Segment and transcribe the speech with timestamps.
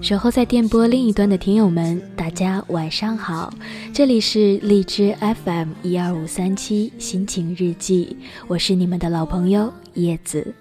[0.00, 3.52] 守候在电波另一端的听友们，大家晚上好，
[3.92, 8.16] 这里是荔枝 FM 一二五三七心情日记，
[8.46, 10.54] 我是你们的老朋友叶子。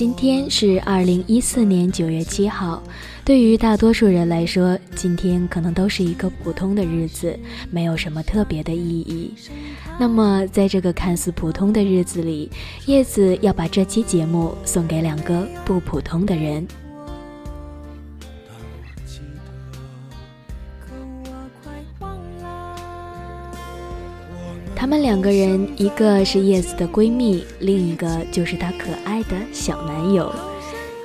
[0.00, 2.82] 今天是二零一四年九月七号。
[3.22, 7.38] 对于大多数人来说，今天可能都是一个普通的日子，
[7.70, 9.34] 没有什么特别的意义。
[9.98, 12.50] 那么，在这个看似普通的日子里，
[12.86, 16.66] 叶子要把这期节目送给两个不普通的人。
[24.90, 30.34] 们两个人，一个是叶子的闺蜜，另一个就是她可爱的小男友。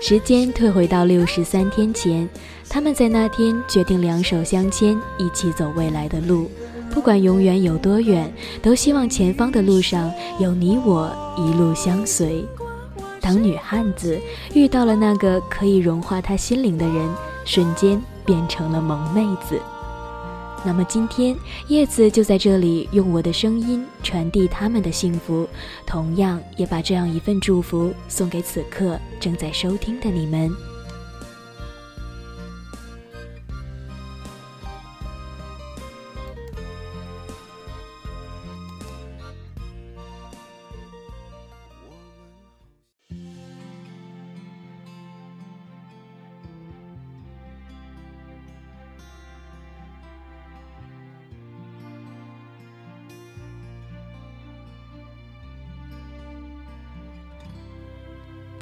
[0.01, 2.27] 时间退回到六十三天前，
[2.67, 6.49] 他们在那天决定两手相牵，一起走未来的路。
[6.89, 12.43] 不管永远有多远，都希望前方的路上有你我一路相随。
[13.21, 14.19] 当女汉子
[14.55, 17.07] 遇到了那个可以融化她心灵的人，
[17.45, 19.61] 瞬间变成了萌妹子。
[20.65, 25.47] 那么今天，叶子就在这里用我的声音传递他们的幸福，
[25.85, 30.51] 同样也把这样一份祝福送给此刻正在收听的你们。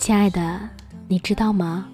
[0.03, 0.59] 亲爱的，
[1.07, 1.87] 你知道吗？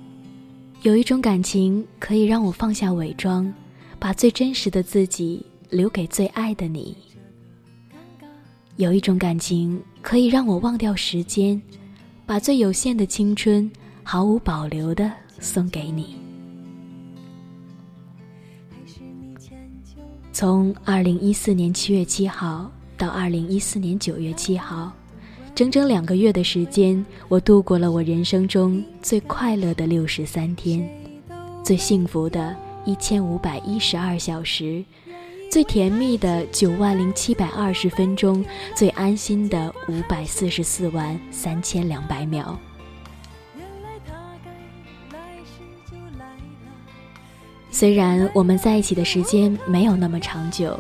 [0.82, 3.54] 有一种感情可以让我放下伪装，
[4.00, 6.98] 把最真实的自己留给最爱的你。
[8.78, 11.62] 有一种感情可以让我忘掉时间，
[12.26, 16.16] 把最有限的青春毫无保留的送给你。
[20.34, 24.92] 从二零一四年七月七号到二零一四年九月七号。
[25.60, 30.90] 整整两个月的时间，我度过了我人生中最快乐的六十三天，
[31.66, 32.56] 最幸福的
[32.86, 34.82] 一千五百一十二小时，
[35.52, 38.42] 最甜蜜的九万零七百二十分钟，
[38.74, 42.58] 最安心的五百四十四万三千两百秒。
[47.70, 50.80] 虽然我们在一起的时间没有那么长久，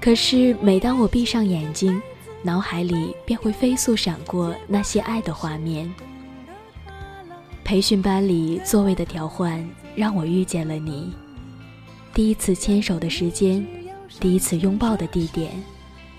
[0.00, 2.00] 可是每当我闭上眼睛。
[2.42, 5.92] 脑海里便会飞速闪过那些爱的画面。
[7.64, 11.12] 培训班里座位的调换让我遇见了你，
[12.14, 13.66] 第一次牵手的时间，
[14.20, 15.50] 第一次拥抱的地点，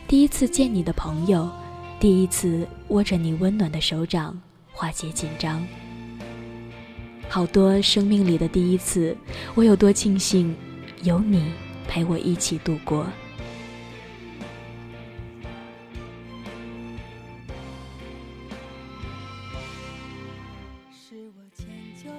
[0.08, 1.50] 第一次见你的朋友，
[2.00, 4.38] 第一次握着你温暖的手掌
[4.74, 5.66] 化解紧张。
[7.30, 9.16] 好多生命里的第一次，
[9.56, 10.54] 我有多庆幸
[11.04, 11.52] 有你
[11.88, 13.06] 陪我一起度过。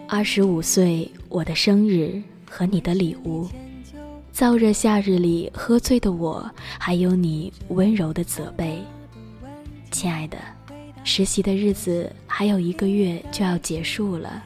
[0.06, 3.46] 二十五岁，我的生日和你的礼物，
[4.34, 8.82] 燥热夏日里喝醉的我，还有你温柔的责备。
[9.90, 10.38] 亲爱的，
[11.04, 14.42] 实习的日子还有一个月就要结束了，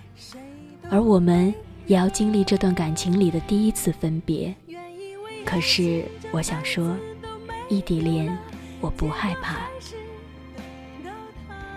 [0.91, 1.55] 而我们
[1.87, 4.55] 也要经历这段感情里的第一次分别。
[5.45, 6.97] 可是我想说，
[7.69, 8.37] 异地恋
[8.81, 9.69] 我不害怕，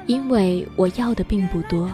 [0.07, 1.91] 因为我要的并不多。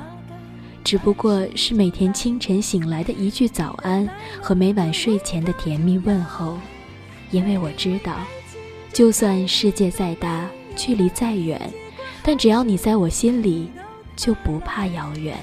[0.83, 4.09] 只不过是每天清晨醒来的一句早安，
[4.41, 6.57] 和每晚睡前的甜蜜问候，
[7.29, 8.17] 因为我知道，
[8.91, 11.71] 就算世界再大，距离再远，
[12.21, 13.69] 但只要你在我心里，
[14.17, 15.37] 就不怕遥远。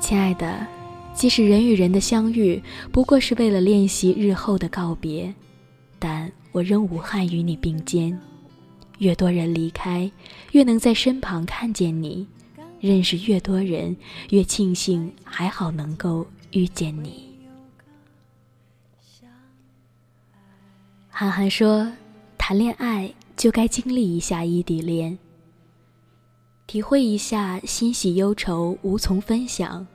[0.00, 0.66] 亲爱的，
[1.14, 2.60] 即使人与人的相遇，
[2.90, 5.32] 不过是为了练习日后的告别。
[6.56, 8.18] 我仍无憾与你并肩，
[8.96, 10.10] 越多人离开，
[10.52, 12.26] 越能在身旁看见你；
[12.80, 13.94] 认识越多人，
[14.30, 17.28] 越庆幸还好能够遇见你。
[21.10, 21.92] 韩寒说
[22.38, 25.18] ：“谈恋爱就该经历一下异地恋，
[26.66, 29.86] 体会一下欣喜忧愁无从分享，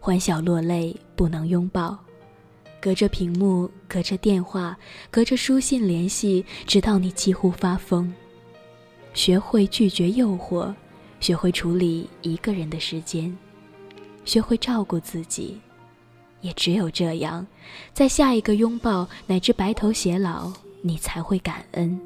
[0.00, 1.98] 欢笑落泪不能拥抱。”
[2.80, 4.76] 隔着屏幕，隔着电话，
[5.10, 8.12] 隔着书信联系，直到你几乎发疯。
[9.14, 10.72] 学会拒绝诱惑，
[11.20, 13.36] 学会处理一个人的时间，
[14.24, 15.58] 学会照顾自己。
[16.42, 17.44] 也只有这样，
[17.92, 20.52] 在下一个拥抱乃至白头偕老，
[20.82, 21.98] 你才会感恩。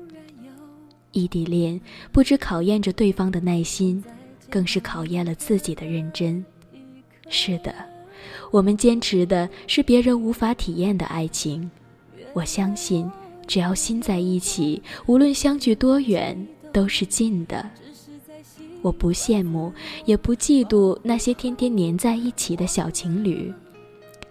[1.13, 1.79] 异地恋
[2.13, 4.03] 不只考验着对方的耐心，
[4.49, 6.43] 更是考验了自己的认真。
[7.29, 7.75] 是的，
[8.51, 11.71] 我们坚持的是别人无法体验的爱情。
[12.33, 13.11] 我相信，
[13.47, 17.69] 只要心在一起，无论相距多远，都是近的。
[18.83, 19.73] 我不羡慕，
[20.07, 23.53] 也不嫉妒那些天天黏在一起的小情侣。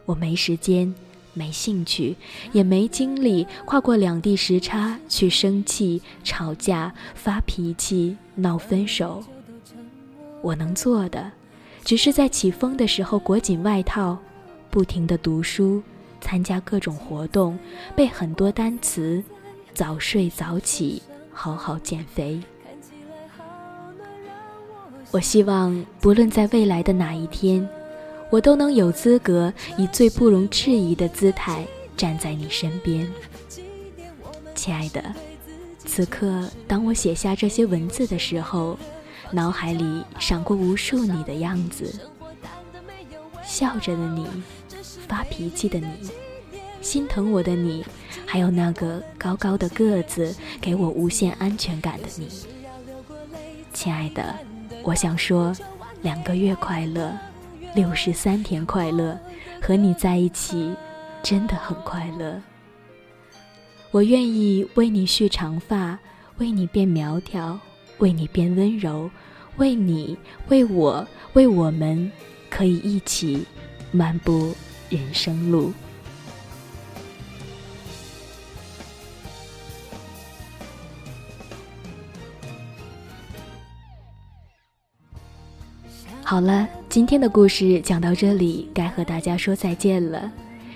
[0.06, 0.92] 我没时间，
[1.36, 2.16] 没兴趣，
[2.52, 9.24] 也没精力跨过两地时差去生气、吵架、发脾气、闹分手。
[10.42, 11.32] 我能做的，
[11.90, 14.16] 只是在起风的时候裹紧外套，
[14.70, 15.82] 不停的读书，
[16.22, 17.58] 参加各种活动，
[17.96, 19.24] 背很多单词，
[19.74, 21.02] 早睡早起，
[21.32, 22.40] 好好减肥。
[25.10, 27.68] 我希望，不论在未来的哪一天。
[28.30, 31.66] 我都能有资格以最不容置疑的姿态
[31.98, 33.12] 站在你身边，
[34.54, 35.04] 亲爱的。
[35.88, 38.78] 此刻，当我写下这些文字的时候，
[39.32, 42.00] 脑海里闪过无数你的样子：
[43.44, 44.28] 笑着的你，
[45.08, 46.10] 发脾气的你，
[46.82, 47.86] 心疼我的你，
[48.26, 52.28] 还有那个高高的个子给我无限安全感的你。
[53.74, 54.36] 亲爱的，
[54.84, 55.56] 我想说，
[56.02, 57.12] 两个月快乐。
[57.76, 59.16] 六十三天快乐，
[59.62, 60.76] 和你在一起
[61.22, 62.42] 真的很快乐。
[63.92, 66.00] 我愿意为你蓄长发，
[66.40, 67.60] 为你变苗条，
[68.00, 69.10] 为你变温柔，
[69.58, 70.18] 为你，
[70.48, 72.12] 为我，为我们，
[72.50, 73.46] 可以一起
[73.92, 74.54] 漫步
[74.90, 75.72] 人生路。
[86.24, 90.32] 好了，今天的故事讲到这里，该和大家说再见了。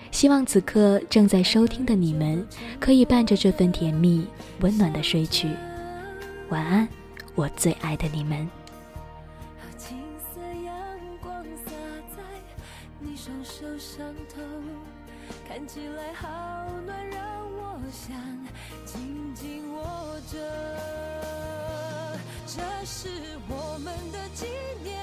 [0.10, 2.46] 希望此刻正在收听的你们，
[2.80, 4.26] 可以伴着这份甜蜜，
[4.62, 5.48] 温暖的睡去。
[6.50, 6.88] 晚安，
[7.36, 8.48] 我最爱的你们。
[9.78, 9.98] 金
[10.34, 10.74] 色阳
[11.20, 11.72] 光洒
[12.16, 12.22] 在
[13.00, 14.42] 你双手上头
[15.48, 16.28] 看起来好
[16.86, 17.20] 暖，让
[17.58, 18.16] 我想
[18.86, 19.84] 紧紧握
[20.32, 20.38] 着。
[22.46, 23.10] 这是
[23.50, 24.46] 我们的纪
[24.84, 25.03] 念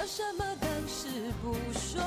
[0.00, 1.08] 要什么当时
[1.42, 2.00] 不说。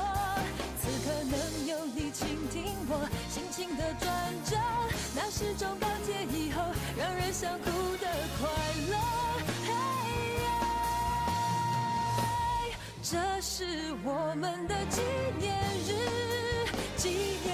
[0.80, 4.10] 此刻能有你倾听我心情的转
[4.44, 4.56] 折，
[5.14, 6.60] 那是种告诫以后
[6.98, 8.06] 让人想哭的
[8.40, 8.50] 快
[8.90, 8.98] 乐。
[13.00, 13.64] 这是
[14.02, 15.00] 我们的纪
[15.38, 15.54] 念
[15.86, 16.66] 日，
[16.96, 17.10] 纪
[17.44, 17.53] 念